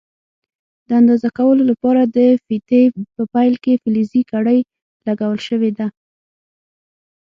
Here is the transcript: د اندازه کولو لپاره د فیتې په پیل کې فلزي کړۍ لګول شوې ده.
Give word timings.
د 0.87 0.89
اندازه 1.01 1.29
کولو 1.37 1.63
لپاره 1.71 2.01
د 2.15 2.17
فیتې 2.45 2.83
په 3.15 3.21
پیل 3.33 3.53
کې 3.63 3.73
فلزي 3.83 4.21
کړۍ 4.31 4.59
لګول 5.07 5.39
شوې 5.47 5.71
ده. 5.77 5.87